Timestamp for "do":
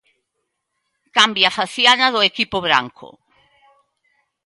2.13-2.21